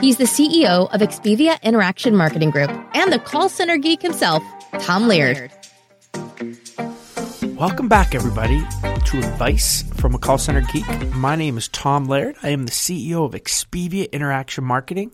[0.00, 4.42] He's the CEO of Expivia Interaction Marketing Group and the call center geek himself,
[4.80, 5.50] Tom Laird.
[7.56, 10.86] Welcome back, everybody, to Advice from a Call Center Geek.
[11.14, 12.36] My name is Tom Laird.
[12.42, 15.12] I am the CEO of Expivia Interaction Marketing.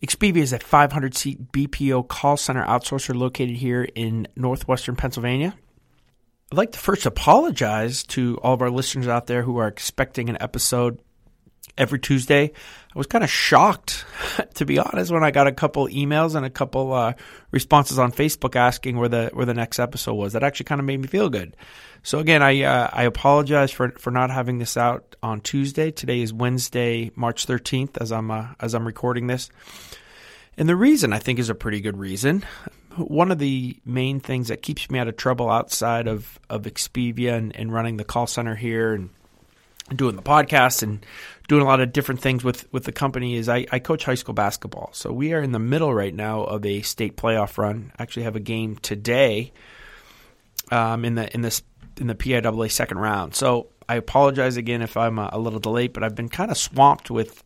[0.00, 5.56] Expivia is a 500 seat BPO call center outsourcer located here in northwestern Pennsylvania.
[6.52, 10.28] I'd like to first apologize to all of our listeners out there who are expecting
[10.28, 11.00] an episode
[11.76, 12.52] every Tuesday.
[12.94, 14.04] I was kind of shocked,
[14.54, 17.14] to be honest, when I got a couple emails and a couple uh,
[17.50, 20.32] responses on Facebook asking where the where the next episode was.
[20.32, 21.56] That actually kind of made me feel good.
[22.02, 25.90] So again, I uh, I apologize for for not having this out on Tuesday.
[25.90, 29.50] Today is Wednesday, March thirteenth, as I'm uh, as I'm recording this.
[30.56, 32.44] And the reason I think is a pretty good reason.
[32.96, 37.32] One of the main things that keeps me out of trouble outside of of Expivia
[37.32, 39.10] and, and running the call center here and
[39.94, 41.04] doing the podcast and
[41.48, 44.14] doing a lot of different things with, with the company is I, I coach high
[44.14, 44.90] school basketball.
[44.92, 47.92] So we are in the middle right now of a state playoff run.
[47.98, 49.52] Actually have a game today
[50.70, 51.62] um, in the in this
[51.98, 53.34] in the PIAA second round.
[53.34, 56.56] So I apologize again if I'm a, a little delayed, but I've been kind of
[56.56, 57.42] swamped with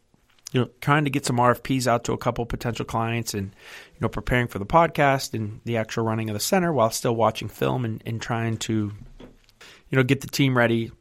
[0.53, 3.47] you know trying to get some RFPs out to a couple potential clients and
[3.95, 7.17] you know preparing for the podcast and the actual running of the center while still
[7.17, 10.93] watching film and, and trying to you know get the team ready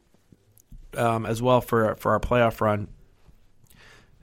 [0.98, 2.88] um, as well for for our playoff run.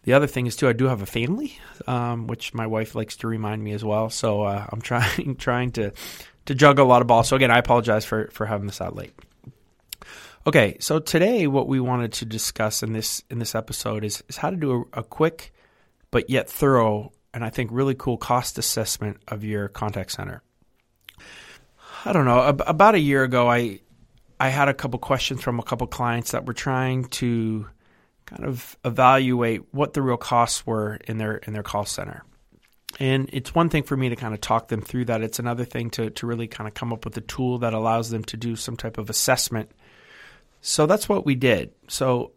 [0.04, 3.16] The other thing is too, I do have a family, um, which my wife likes
[3.18, 4.12] to remind me as well.
[4.12, 5.92] So uh, I'm trying trying to
[6.46, 7.28] to juggle a lot of balls.
[7.28, 9.14] So again, I apologize for for having this out late.
[10.48, 14.38] Okay, so today what we wanted to discuss in this in this episode is is
[14.38, 15.52] how to do a, a quick
[16.12, 20.42] but yet thorough and I think really cool cost assessment of your contact center.
[22.06, 22.48] I don't know.
[22.48, 23.82] About a year ago, I
[24.40, 27.68] I had a couple questions from a couple clients that were trying to
[28.26, 32.24] kind of evaluate what the real costs were in their in their call center.
[33.00, 35.22] And it's one thing for me to kind of talk them through that.
[35.22, 38.10] It's another thing to to really kind of come up with a tool that allows
[38.10, 39.72] them to do some type of assessment.
[40.62, 41.72] So that's what we did.
[41.88, 42.32] So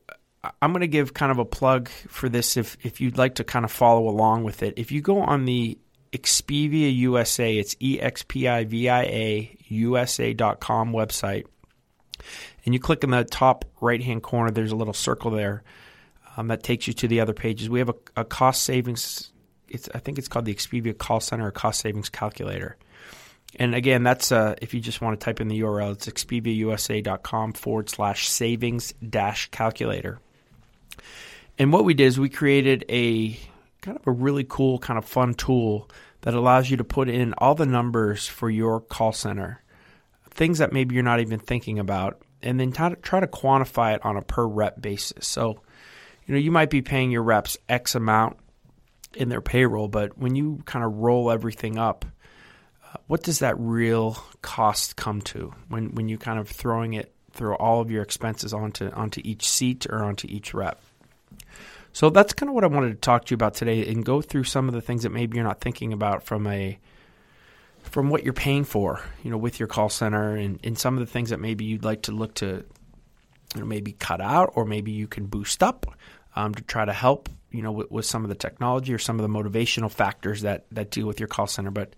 [0.60, 3.44] I'm going to give kind of a plug for this if if you'd like to
[3.44, 4.74] kind of follow along with it.
[4.76, 5.78] If you go on the
[6.12, 11.44] Expivia USA, it's E X P I V I A USA.com website
[12.64, 15.62] and you click in the top right hand corner, there's a little circle there
[16.36, 17.68] um, that takes you to the other pages.
[17.68, 19.30] We have a, a cost savings.
[19.94, 22.76] I think it's called the Expivia Call Center or Cost Savings Calculator.
[23.56, 27.54] And again, that's uh, if you just want to type in the URL, it's expiviausa.com
[27.54, 30.20] forward slash savings dash calculator.
[31.58, 33.38] And what we did is we created a
[33.80, 35.88] kind of a really cool, kind of fun tool
[36.22, 39.62] that allows you to put in all the numbers for your call center,
[40.38, 43.96] things that maybe you're not even thinking about, and then try to, try to quantify
[43.96, 45.26] it on a per rep basis.
[45.26, 45.60] So,
[46.24, 48.38] you know, you might be paying your reps X amount
[49.14, 52.04] in their payroll, but when you kind of roll everything up,
[52.84, 57.12] uh, what does that real cost come to when, when you kind of throwing it
[57.32, 60.80] through all of your expenses onto onto each seat or onto each rep?
[61.92, 64.22] So that's kind of what I wanted to talk to you about today and go
[64.22, 66.78] through some of the things that maybe you're not thinking about from a
[67.90, 71.00] from what you're paying for, you know, with your call center and, and some of
[71.00, 72.64] the things that maybe you'd like to look to
[73.54, 75.86] you know, maybe cut out or maybe you can boost up
[76.36, 79.18] um, to try to help, you know, with, with, some of the technology or some
[79.18, 81.70] of the motivational factors that, that deal with your call center.
[81.70, 81.94] But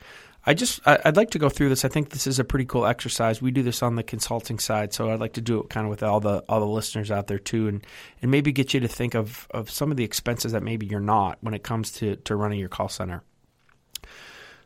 [0.47, 1.85] I just, I, would like to go through this.
[1.85, 3.43] I think this is a pretty cool exercise.
[3.43, 5.91] We do this on the consulting side, so I'd like to do it kind of
[5.91, 7.87] with all the all the listeners out there too, and
[8.23, 10.99] and maybe get you to think of of some of the expenses that maybe you're
[10.99, 13.23] not when it comes to to running your call center.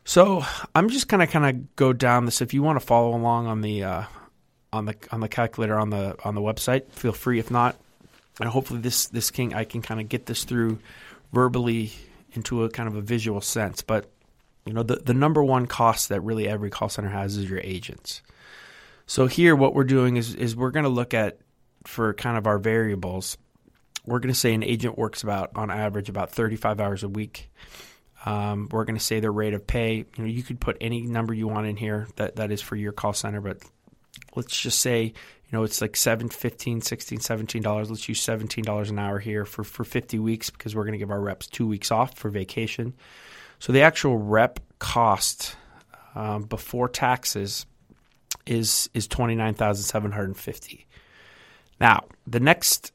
[0.05, 2.41] So I'm just gonna kind of go down this.
[2.41, 4.03] If you want to follow along on the uh,
[4.71, 7.39] on the on the calculator on the on the website, feel free.
[7.39, 7.75] If not,
[8.39, 10.79] and hopefully this this can I can kind of get this through
[11.33, 11.91] verbally
[12.33, 13.81] into a kind of a visual sense.
[13.81, 14.09] But
[14.65, 17.59] you know the the number one cost that really every call center has is your
[17.61, 18.21] agents.
[19.07, 21.39] So here, what we're doing is is we're going to look at
[21.85, 23.37] for kind of our variables,
[24.05, 27.49] we're going to say an agent works about on average about 35 hours a week.
[28.25, 29.97] Um, we're going to say their rate of pay.
[29.97, 32.75] You know, you could put any number you want in here that, that is for
[32.75, 33.59] your call center, but
[34.35, 37.89] let's just say, you know, it's like 7 15 16 $17.
[37.89, 41.11] Let's use $17 an hour here for, for 50 weeks because we're going to give
[41.11, 42.93] our reps two weeks off for vacation.
[43.59, 45.55] So the actual rep cost
[46.15, 47.65] um, before taxes
[48.45, 50.85] is is 29750
[51.79, 52.91] Now, the next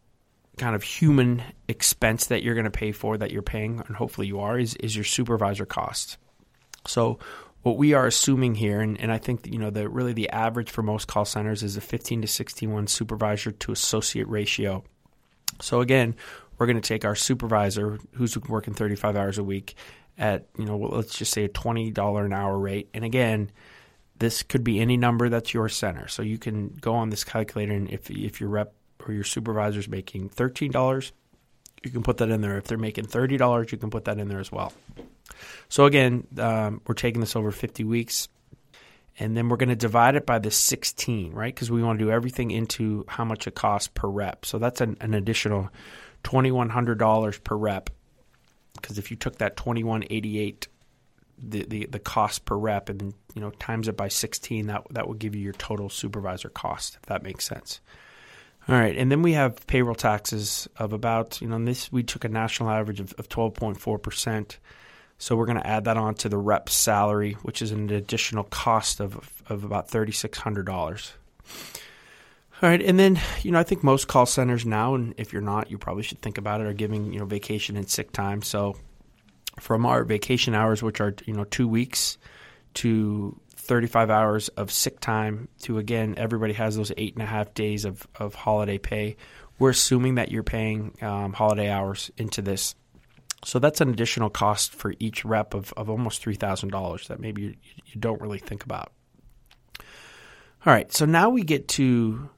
[0.61, 4.27] kind of human expense that you're going to pay for that you're paying and hopefully
[4.27, 6.19] you are is is your supervisor cost.
[6.87, 7.19] So
[7.63, 10.29] what we are assuming here, and, and I think that, you know the really the
[10.29, 14.85] average for most call centers is a 15 to 61 supervisor to associate ratio.
[15.63, 16.15] So again,
[16.59, 19.75] we're going to take our supervisor who's working 35 hours a week
[20.19, 23.51] at you know let's just say a $20 an hour rate, and again.
[24.19, 26.07] This could be any number that's your center.
[26.07, 28.75] So you can go on this calculator, and if, if your rep
[29.07, 31.13] or your supervisor is making $13,
[31.83, 32.59] you can put that in there.
[32.59, 34.73] If they're making $30, you can put that in there as well.
[35.69, 38.29] So again, um, we're taking this over 50 weeks.
[39.19, 41.55] And then we're going to divide it by the 16, right?
[41.55, 44.47] Because we want to do everything into how much it costs per rep.
[44.47, 45.69] So that's an, an additional
[46.25, 47.91] $2,100 per rep.
[48.75, 50.69] Because if you took that 2188
[51.43, 54.83] the, the, the cost per rep and then you know times it by 16 that
[54.91, 57.81] that would give you your total supervisor cost if that makes sense
[58.69, 62.25] all right, and then we have payroll taxes of about you know this we took
[62.25, 64.59] a national average of, of 12.4 percent.
[65.19, 68.45] So we're going to add that on to the rep's salary, which is an additional
[68.45, 71.13] cost of of about thirty six hundred dollars.
[72.63, 75.43] All right, and then you know I think most call centers now, and if you're
[75.43, 78.43] not, you probably should think about it, are giving you know vacation and sick time.
[78.43, 78.77] So
[79.59, 82.19] from our vacation hours, which are you know two weeks,
[82.75, 83.39] to
[83.71, 87.85] 35 hours of sick time to again everybody has those eight and a half days
[87.85, 89.17] of, of holiday pay.
[89.61, 92.75] We're assuming that you're paying um, holiday hours into this.
[93.45, 97.55] So that's an additional cost for each rep of, of almost $3000 that maybe you,
[97.87, 98.91] you don't really think about.
[99.79, 99.85] All
[100.67, 102.29] right so now we get to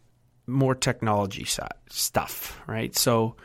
[0.46, 1.46] more technology
[1.88, 2.94] stuff right?
[2.94, 3.36] So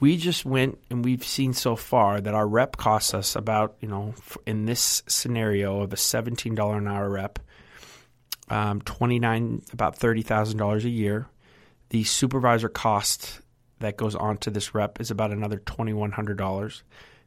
[0.00, 3.88] we just went and we've seen so far that our rep costs us about you
[3.88, 4.14] know
[4.46, 7.38] in this scenario of a $17 an hour rep
[8.48, 11.26] um, 29 about $30,000 a year.
[11.88, 13.40] The supervisor cost
[13.78, 16.82] that goes on to this rep is about another $2100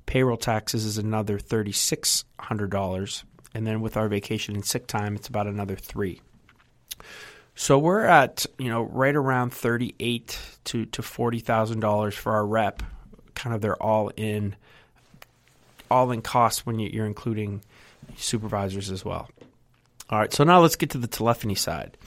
[0.05, 3.23] payroll taxes is another $3600
[3.53, 6.21] and then with our vacation and sick time it's about another 3
[7.59, 12.33] so we're at you know right around thirty eight to to forty thousand dollars for
[12.33, 12.83] our rep,
[13.33, 14.55] kind of their all in,
[15.89, 17.63] all in costs when you're including
[18.15, 19.27] supervisors as well.
[20.11, 21.97] All right, so now let's get to the telephony side.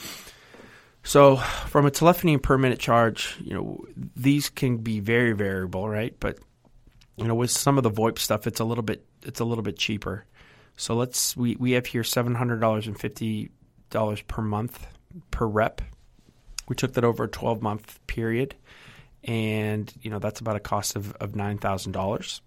[1.03, 6.15] So from a telephony per minute charge, you know these can be very variable, right?
[6.21, 6.39] But
[7.17, 9.65] you know with some of the VoIP stuff, it's a little bit it's a little
[9.65, 10.27] bit cheaper.
[10.77, 13.51] So let's we we have here seven hundred dollars and fifty
[13.91, 14.87] dollars per month
[15.31, 15.83] per rep.
[16.69, 18.55] We took that over a 12 month period,
[19.25, 22.41] and you know that's about a cost of, of nine thousand dollars.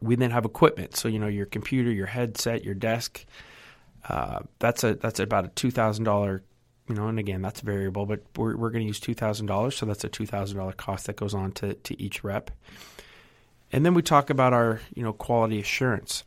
[0.00, 3.24] We then have equipment, so you know your computer, your headset, your desk.
[4.08, 6.42] Uh, that's a that's about a two thousand dollar,
[6.88, 9.76] you know, and again that's variable, but we're we're going to use two thousand dollars,
[9.76, 12.50] so that's a two thousand dollar cost that goes on to to each rep.
[13.70, 16.24] And then we talk about our you know quality assurance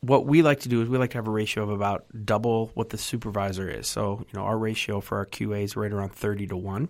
[0.00, 2.70] what we like to do is we like to have a ratio of about double
[2.74, 3.86] what the supervisor is.
[3.86, 6.88] So, you know, our ratio for our QA is right around 30 to 1.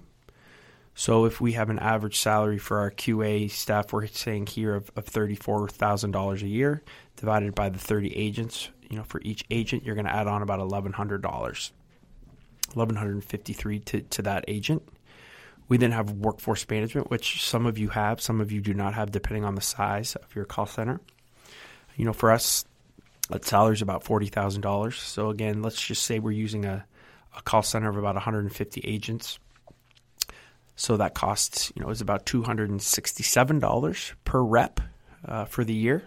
[0.95, 4.91] So, if we have an average salary for our QA staff, we're saying here of,
[4.97, 6.83] of $34,000 a year
[7.17, 8.69] divided by the 30 agents.
[8.91, 11.71] You know, for each agent, you're going to add on about $1,100,
[12.75, 14.83] 1,153 to, to that agent.
[15.69, 18.95] We then have workforce management, which some of you have, some of you do not
[18.95, 21.01] have, depending on the size of your call center.
[21.97, 22.65] You know, for us,
[23.29, 24.97] that salary is about forty thousand dollars.
[24.99, 26.85] So again, let's just say we're using a,
[27.37, 29.39] a call center of about 150 agents.
[30.77, 34.81] So that costs you know is about two hundred and sixty-seven dollars per rep
[35.25, 36.07] uh, for the year.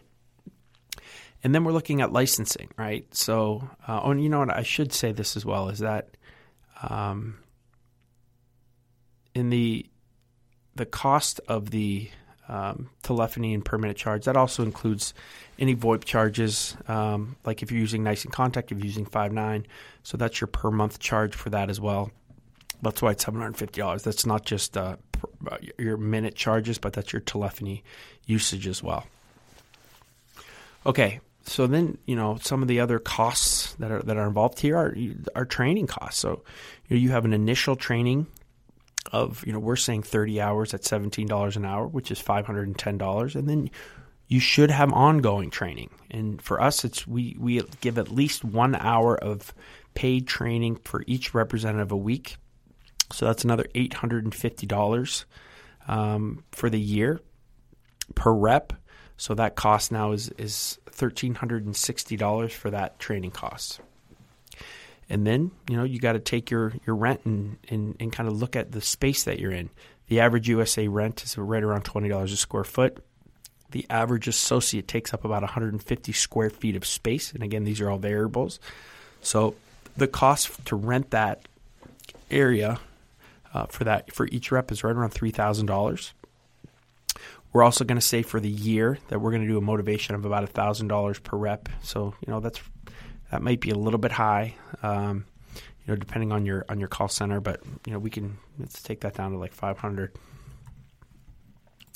[1.43, 3.03] And then we're looking at licensing, right?
[3.15, 4.55] So, uh, oh, and you know what?
[4.55, 6.15] I should say this as well is that
[6.87, 7.37] um,
[9.33, 9.85] in the
[10.75, 12.09] the cost of the
[12.51, 14.25] um, telephony and permanent charge.
[14.25, 15.13] That also includes
[15.57, 19.63] any VoIP charges, um, like if you're using NICE inContact, if you're using Five9.
[20.03, 22.11] So that's your per month charge for that as well.
[22.81, 24.03] That's why it's seven hundred fifty dollars.
[24.03, 27.83] That's not just uh, per, uh, your minute charges, but that's your telephony
[28.25, 29.05] usage as well.
[30.85, 34.59] Okay, so then you know some of the other costs that are that are involved
[34.59, 34.95] here are
[35.35, 36.19] are training costs.
[36.19, 36.43] So
[36.89, 38.27] you, know, you have an initial training
[39.11, 43.49] of you know we're saying 30 hours at $17 an hour which is $510 and
[43.49, 43.69] then
[44.27, 45.89] you should have ongoing training.
[46.09, 49.53] And for us it's we we give at least 1 hour of
[49.93, 52.37] paid training for each representative a week.
[53.11, 55.25] So that's another $850
[55.87, 57.19] um, for the year
[58.15, 58.73] per rep.
[59.17, 63.81] So that cost now is is $1360 for that training cost
[65.11, 68.29] and then, you know, you got to take your, your rent and, and, and kind
[68.29, 69.69] of look at the space that you're in.
[70.07, 73.03] The average USA rent is right around $20 a square foot.
[73.71, 77.33] The average associate takes up about 150 square feet of space.
[77.33, 78.61] And again, these are all variables.
[79.21, 79.55] So
[79.97, 81.45] the cost to rent that
[82.29, 82.79] area
[83.53, 86.11] uh, for that for each rep is right around $3,000.
[87.51, 90.15] We're also going to say for the year that we're going to do a motivation
[90.15, 91.67] of about $1,000 per rep.
[91.81, 92.61] So, you know, that's
[93.31, 96.89] that might be a little bit high, um, you know, depending on your on your
[96.89, 97.39] call center.
[97.39, 100.15] But you know, we can let's take that down to like 500.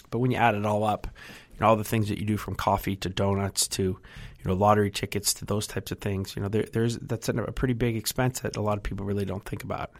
[0.09, 1.07] But when you add it all up,
[1.53, 4.53] you know, all the things that you do from coffee to donuts to you know
[4.53, 7.97] lottery tickets to those types of things, you know, there, there's that's a pretty big
[7.97, 9.91] expense that a lot of people really don't think about.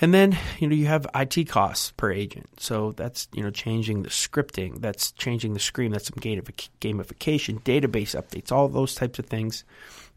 [0.00, 2.60] And then, you know, you have IT costs per agent.
[2.60, 8.14] So that's, you know, changing the scripting, that's changing the screen, that's some gamification, database
[8.14, 9.64] updates, all those types of things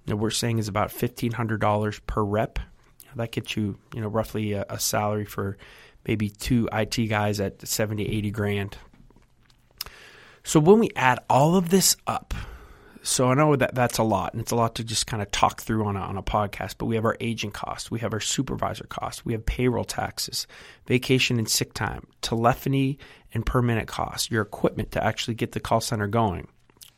[0.05, 2.59] that we're saying is about $1,500 per rep.
[3.15, 5.57] That gets you, you know, roughly a, a salary for
[6.07, 8.77] maybe two IT guys at 70, 80 grand.
[10.43, 12.33] So when we add all of this up,
[13.03, 15.31] so I know that that's a lot, and it's a lot to just kind of
[15.31, 16.75] talk through on a, on a podcast.
[16.77, 20.45] But we have our agent costs, we have our supervisor costs, we have payroll taxes,
[20.85, 22.99] vacation and sick time, telephony
[23.33, 26.47] and per minute costs, your equipment to actually get the call center going,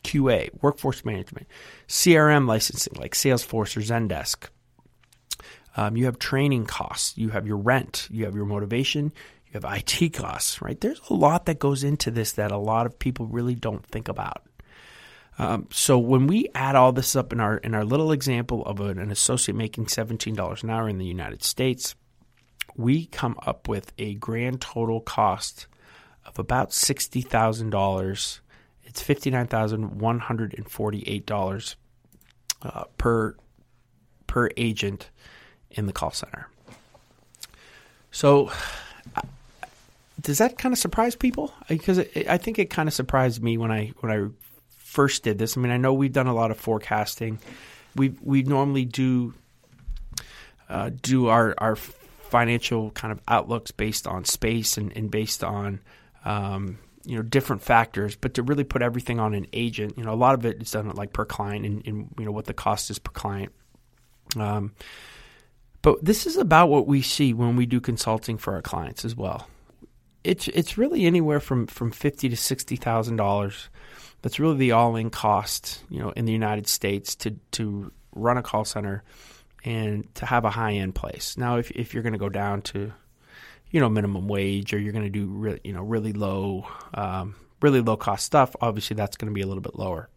[0.03, 1.48] QA, workforce management,
[1.88, 4.50] CRM licensing like Salesforce or Zendesk.
[5.75, 9.12] Um, you have training costs, you have your rent, you have your motivation,
[9.48, 10.79] you have IT costs, right?
[10.79, 14.07] There's a lot that goes into this that a lot of people really don't think
[14.07, 14.43] about.
[15.39, 18.79] Um, so when we add all this up in our in our little example of
[18.79, 21.95] an, an associate making seventeen dollars an hour in the United States,
[22.75, 25.67] we come up with a grand total cost
[26.25, 28.41] of about sixty thousand dollars
[28.93, 31.75] it's fifty nine thousand one hundred and forty eight dollars
[32.61, 33.35] uh, per
[34.27, 35.09] per agent
[35.71, 36.47] in the call center.
[38.11, 38.51] So,
[40.21, 41.51] does that kind of surprise people?
[41.67, 41.97] Because
[42.29, 44.29] I think it kind of surprised me when I when I
[44.93, 45.57] first did this.
[45.57, 47.39] I mean, I know we've done a lot of forecasting.
[47.95, 49.33] We we normally do
[50.69, 55.79] uh, do our our financial kind of outlooks based on space and, and based on
[56.25, 60.13] um, you know different factors, but to really put everything on an agent, you know,
[60.13, 62.53] a lot of it is done like per client and, and you know what the
[62.53, 63.51] cost is per client.
[64.38, 64.73] Um,
[65.81, 69.15] but this is about what we see when we do consulting for our clients as
[69.15, 69.47] well.
[70.23, 73.69] It's it's really anywhere from from fifty to sixty thousand dollars.
[74.24, 78.38] That's really the all in cost, you know, in the United States to to run
[78.38, 79.03] a call center
[79.65, 81.38] and to have a high end place.
[81.38, 82.94] Now, if if you're going to go down to
[83.70, 87.36] you know minimum wage or you're going to do really you know really low um,
[87.62, 90.10] really low cost stuff, obviously that's going to be a little bit lower.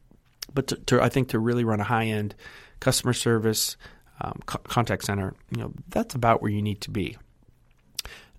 [0.55, 2.35] But to, to, I think to really run a high end
[2.79, 3.77] customer service
[4.21, 7.17] um, co- contact center, you know that's about where you need to be.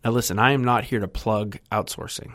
[0.05, 2.31] Now, listen, I am not here to plug outsourcing,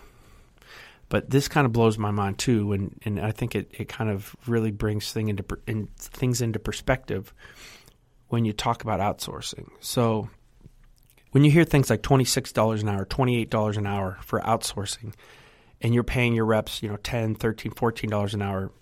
[1.12, 4.09] but this kind of blows my mind too, and, and I think it, it kind
[4.09, 7.35] of really brings thing into in, things into perspective
[8.28, 9.69] when you talk about outsourcing.
[9.81, 10.31] So
[11.33, 15.12] when you hear things like $26 an hour, $28 an hour for outsourcing,
[15.83, 18.73] and you're paying your reps, you know, $10, $13, $14 an hour,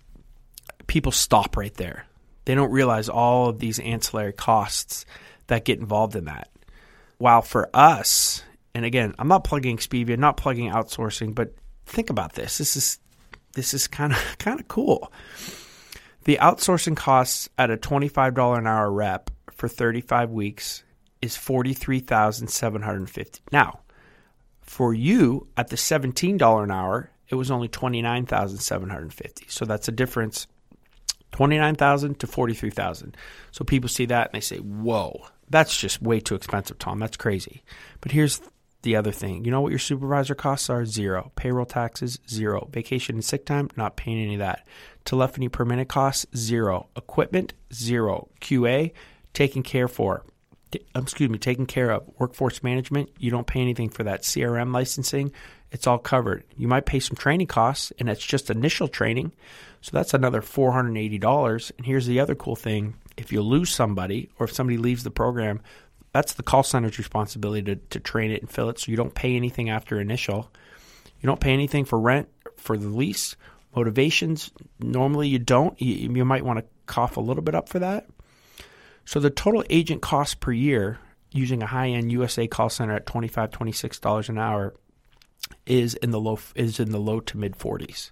[0.87, 2.07] people stop right there.
[2.45, 5.05] They don't realize all of these ancillary costs
[5.49, 6.49] that get involved in that.
[7.19, 11.55] While for us, and again, I'm not plugging Expivia, not plugging outsourcing, but
[11.91, 12.59] think about this.
[12.59, 12.99] This is
[13.55, 15.11] this is kind of kind of cool.
[16.25, 20.83] The outsourcing costs at a $25 an hour rep for 35 weeks
[21.23, 23.41] is 43,750.
[23.51, 23.81] Now,
[24.61, 29.47] for you at the $17 an hour, it was only 29,750.
[29.49, 30.47] So that's a difference
[31.33, 33.17] 29,000 to 43,000.
[33.51, 36.99] So people see that and they say, "Whoa, that's just way too expensive, Tom.
[36.99, 37.63] That's crazy."
[38.01, 38.41] But here's
[38.83, 39.45] the other thing.
[39.45, 40.85] You know what your supervisor costs are?
[40.85, 41.33] Zero.
[41.37, 42.69] Payroll taxes, zero.
[42.73, 44.67] Vacation and sick time, not paying any of that.
[45.05, 46.89] Telephony per minute costs, zero.
[46.97, 48.29] Equipment, zero.
[48.41, 48.93] QA,
[49.35, 50.25] taken care for.
[50.95, 52.09] Um, excuse me, taken care of.
[52.19, 54.23] Workforce management, you don't pay anything for that.
[54.23, 55.33] CRM licensing,
[55.73, 56.45] it's all covered.
[56.57, 59.33] You might pay some training costs, and it's just initial training.
[59.81, 61.73] So that's another $480.
[61.77, 65.11] And here's the other cool thing if you lose somebody or if somebody leaves the
[65.11, 65.61] program,
[66.13, 68.79] that's the call center's responsibility to, to train it and fill it.
[68.79, 70.51] So you don't pay anything after initial.
[71.21, 73.37] You don't pay anything for rent, for the lease,
[73.75, 74.51] motivations.
[74.79, 75.81] Normally you don't.
[75.81, 78.07] You, you might want to cough a little bit up for that.
[79.05, 80.99] So the total agent cost per year
[81.33, 84.75] using a high-end USA call center at $25, $26 an hour
[85.67, 88.11] is in the low is in the low to mid 40s.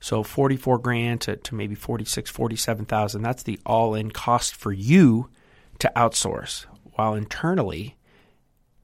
[0.00, 3.22] So 44 grand to, to maybe 46, 47,000.
[3.22, 5.28] That's the all-in cost for you
[5.78, 6.64] to outsource.
[7.00, 7.96] While internally,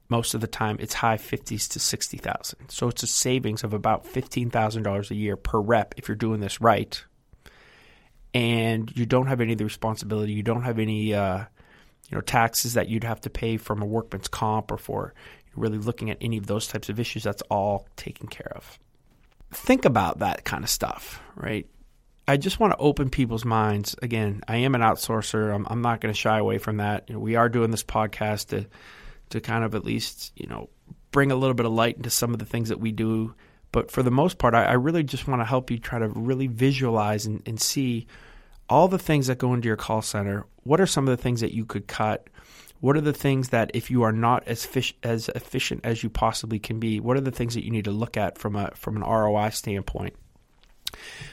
[0.09, 2.69] most of the time it's high 50s to 60,000.
[2.69, 6.59] So it's a savings of about $15,000 a year per rep if you're doing this
[6.59, 6.99] right.
[8.33, 10.33] And you don't have any of the responsibility.
[10.33, 11.45] You don't have any uh,
[12.09, 15.13] you know taxes that you'd have to pay from a workman's comp or for
[15.55, 17.21] really looking at any of those types of issues.
[17.21, 18.79] That's all taken care of.
[19.51, 21.67] Think about that kind of stuff, right?
[22.27, 23.95] I just want to open people's minds.
[24.01, 25.53] Again, I am an outsourcer.
[25.53, 27.05] I'm, I'm not going to shy away from that.
[27.07, 28.65] You know, we are doing this podcast to
[29.29, 30.69] to kind of at least you know
[31.11, 33.33] bring a little bit of light into some of the things that we do.
[33.71, 36.07] But for the most part, I, I really just want to help you try to
[36.09, 38.07] really visualize and, and see
[38.69, 40.45] all the things that go into your call center.
[40.63, 42.29] What are some of the things that you could cut?
[42.79, 46.09] What are the things that if you are not as fish, as efficient as you
[46.09, 48.71] possibly can be, what are the things that you need to look at from a
[48.75, 50.15] from an ROI standpoint?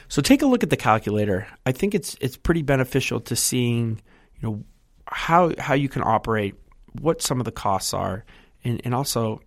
[0.07, 1.47] So take a look at the calculator.
[1.65, 4.01] I think it's it's pretty beneficial to seeing,
[4.39, 4.63] you know,
[5.07, 6.55] how how you can operate
[7.01, 8.23] what some of the costs are,
[8.63, 9.41] and, and also,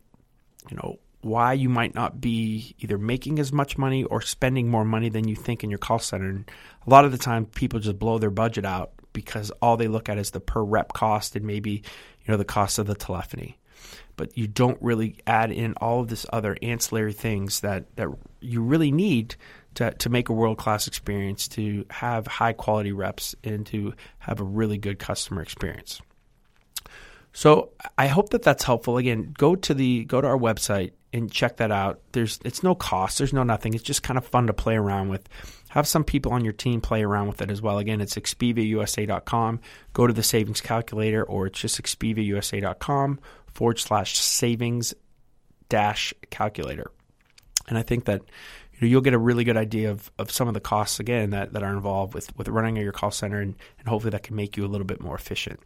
[0.71, 4.85] you know, why you might not be either making as much money or spending more
[4.85, 6.29] money than you think in your call center.
[6.29, 6.51] And
[6.87, 10.09] a lot of the time, people just blow their budget out because all they look
[10.09, 13.59] at is the per rep cost and maybe you know the cost of the telephony.
[14.17, 18.09] But you don't really add in all of this other ancillary things that, that
[18.41, 19.37] you really need
[19.75, 24.41] to, to make a world class experience, to have high quality reps, and to have
[24.41, 26.01] a really good customer experience.
[27.33, 28.97] So I hope that that's helpful.
[28.97, 32.01] Again, go to the go to our website and check that out.
[32.13, 33.19] There's it's no cost.
[33.19, 33.75] There's no nothing.
[33.75, 35.29] It's just kind of fun to play around with.
[35.69, 37.79] Have some people on your team play around with it as well.
[37.79, 39.61] Again, it's expiviausa.com.
[39.93, 43.21] Go to the savings calculator, or it's just expiviausa.com
[43.53, 44.95] forward slash savings
[45.69, 46.91] dash calculator.
[47.69, 48.23] And I think that
[48.79, 51.31] you know, you'll get a really good idea of, of some of the costs again
[51.31, 54.37] that, that are involved with, with running your call center and, and hopefully that can
[54.37, 55.59] make you a little bit more efficient.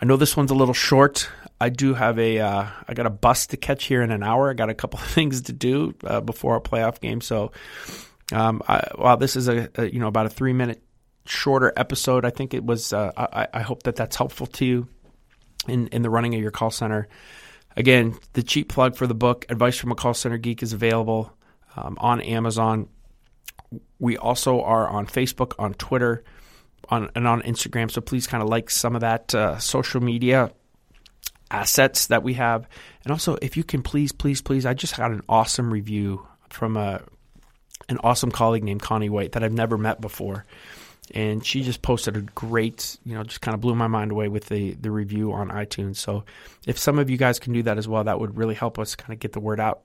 [0.00, 1.28] I know this one's a little short.
[1.60, 4.50] I do have a uh, I got a bus to catch here in an hour.
[4.50, 7.20] I got a couple of things to do uh, before our playoff game.
[7.20, 7.52] So,
[8.32, 10.82] um, I, while this is a, a, you know about a three minute
[11.24, 12.92] shorter episode, I think it was.
[12.92, 14.88] Uh, I, I, hope that that's helpful to you
[15.68, 17.06] in in the running of your call center.
[17.76, 21.32] Again, the cheap plug for the book, Advice from a Call Center Geek, is available
[21.76, 22.88] um, on Amazon.
[23.98, 26.24] We also are on Facebook, on Twitter
[26.88, 27.90] on and on Instagram.
[27.90, 30.52] So please kind of like some of that uh, social media
[31.50, 32.68] assets that we have.
[33.04, 36.76] And also, if you can please, please, please, I just got an awesome review from
[36.76, 37.02] a
[37.88, 40.44] an awesome colleague named Connie White that I've never met before.
[41.14, 44.28] And she just posted a great, you know, just kind of blew my mind away
[44.28, 45.96] with the the review on iTunes.
[45.96, 46.24] So
[46.66, 48.94] if some of you guys can do that as well, that would really help us
[48.94, 49.82] kind of get the word out,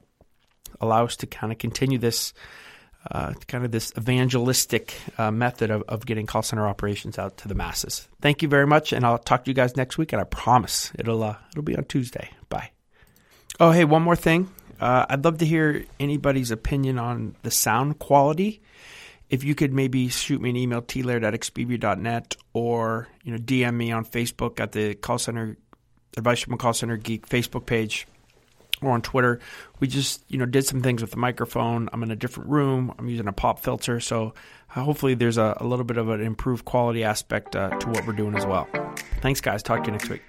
[0.81, 2.33] allow us to kind of continue this
[3.09, 7.47] uh, kind of this evangelistic uh, method of, of getting call center operations out to
[7.47, 8.07] the masses.
[8.21, 10.13] Thank you very much, and I'll talk to you guys next week.
[10.13, 12.29] And I promise it'll uh, it'll be on Tuesday.
[12.49, 12.71] Bye.
[13.59, 14.49] Oh, hey, one more thing.
[14.79, 18.61] Uh, I'd love to hear anybody's opinion on the sound quality.
[19.29, 23.73] If you could maybe shoot me an email, tlaird at expivia.net, or you know DM
[23.73, 25.57] me on Facebook at the call center
[26.15, 28.07] advice from a call center geek Facebook page
[28.81, 29.39] or on Twitter.
[29.79, 31.89] We just, you know, did some things with the microphone.
[31.93, 32.93] I'm in a different room.
[32.97, 34.33] I'm using a pop filter, so
[34.75, 38.05] uh, hopefully there's a, a, little bit of an improved quality aspect uh, to what
[38.05, 38.67] we're doing as well.
[39.21, 39.63] Thanks, guys.
[39.63, 40.21] Talk to you next week.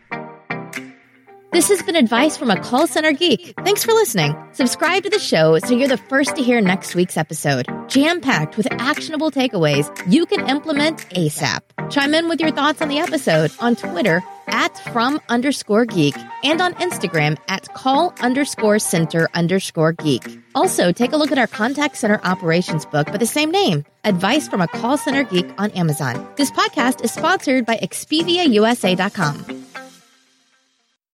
[1.50, 3.54] This has been advice from a call center geek.
[3.64, 4.36] Thanks for listening.
[4.52, 7.66] Subscribe to the show so you're the first to hear next week's episode.
[7.88, 11.60] Jam packed with actionable takeaways you can implement ASAP.
[11.90, 16.60] Chime in with your thoughts on the episode on Twitter at from underscore geek and
[16.60, 20.22] on Instagram at call underscore center underscore geek.
[20.54, 24.48] Also, take a look at our contact center operations book by the same name, Advice
[24.48, 26.26] from a Call Center Geek on Amazon.
[26.36, 29.87] This podcast is sponsored by ExpiviaUSA.com.